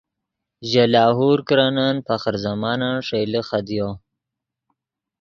ژے 0.69 0.83
لاہور 0.93 1.37
کرنن 1.47 1.95
فخر 2.07 2.33
زمانن 2.45 2.95
ݰئیلے 3.07 3.41
خدیو 3.49 3.87